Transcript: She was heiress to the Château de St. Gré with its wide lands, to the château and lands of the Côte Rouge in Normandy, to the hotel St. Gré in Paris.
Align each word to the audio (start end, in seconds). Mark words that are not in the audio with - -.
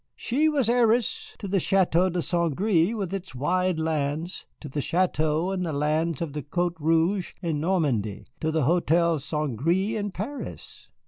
She 0.15 0.49
was 0.49 0.67
heiress 0.67 1.35
to 1.37 1.47
the 1.47 1.59
Château 1.59 2.11
de 2.11 2.23
St. 2.23 2.55
Gré 2.55 2.95
with 2.95 3.13
its 3.13 3.35
wide 3.35 3.77
lands, 3.77 4.47
to 4.59 4.67
the 4.67 4.79
château 4.79 5.53
and 5.53 5.61
lands 5.63 6.23
of 6.23 6.33
the 6.33 6.41
Côte 6.41 6.79
Rouge 6.79 7.33
in 7.43 7.59
Normandy, 7.59 8.25
to 8.39 8.49
the 8.49 8.63
hotel 8.63 9.19
St. 9.19 9.55
Gré 9.55 9.91
in 9.93 10.09
Paris. 10.09 10.89